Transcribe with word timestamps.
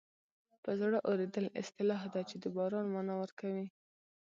په 0.63 0.71
زړه 0.81 0.97
اورېدل 1.09 1.45
اصطلاح 1.61 2.01
ده 2.13 2.21
چې 2.29 2.35
د 2.43 2.45
باران 2.55 2.85
مانا 2.93 3.13
ورکوي 3.21 3.67